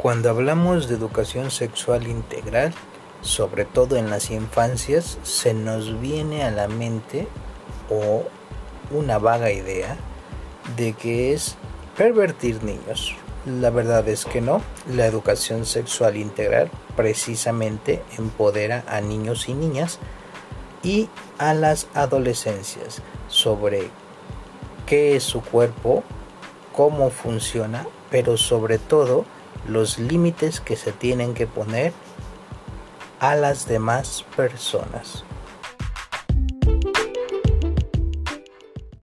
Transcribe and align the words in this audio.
Cuando 0.00 0.30
hablamos 0.30 0.88
de 0.88 0.94
educación 0.94 1.50
sexual 1.50 2.06
integral, 2.06 2.72
sobre 3.20 3.66
todo 3.66 3.96
en 3.96 4.08
las 4.08 4.30
infancias, 4.30 5.18
se 5.24 5.52
nos 5.52 6.00
viene 6.00 6.42
a 6.42 6.50
la 6.50 6.68
mente 6.68 7.28
o 7.90 8.22
una 8.90 9.18
vaga 9.18 9.52
idea 9.52 9.98
de 10.74 10.94
que 10.94 11.34
es 11.34 11.56
pervertir 11.98 12.64
niños. 12.64 13.14
La 13.44 13.68
verdad 13.68 14.08
es 14.08 14.24
que 14.24 14.40
no, 14.40 14.62
la 14.88 15.04
educación 15.04 15.66
sexual 15.66 16.16
integral 16.16 16.70
precisamente 16.96 18.02
empodera 18.16 18.84
a 18.88 19.02
niños 19.02 19.50
y 19.50 19.52
niñas 19.52 19.98
y 20.82 21.10
a 21.36 21.52
las 21.52 21.88
adolescencias 21.92 23.02
sobre 23.28 23.90
qué 24.86 25.16
es 25.16 25.24
su 25.24 25.42
cuerpo, 25.42 26.04
cómo 26.72 27.10
funciona, 27.10 27.86
pero 28.10 28.38
sobre 28.38 28.78
todo 28.78 29.26
los 29.66 29.98
límites 29.98 30.60
que 30.60 30.76
se 30.76 30.92
tienen 30.92 31.34
que 31.34 31.46
poner 31.46 31.92
a 33.20 33.34
las 33.34 33.66
demás 33.66 34.24
personas. 34.36 35.24